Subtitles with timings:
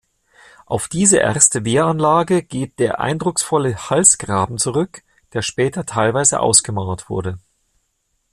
[0.65, 7.37] Auf diese erste Wehranlage geht der eindrucksvolle Halsgraben zurück, der später teilweise ausgemauert wurde.